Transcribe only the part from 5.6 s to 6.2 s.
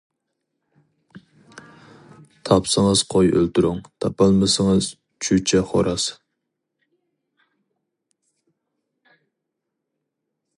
خوراز.